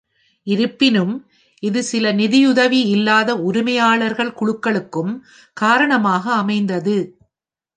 [0.47, 1.11] இருப்பினும்,
[1.63, 5.13] இது சில நிதியுதவி இல்லாத உரிமையாளர் குழுக்களுக்கும்
[5.57, 6.97] காரணமாக அமைந்தது.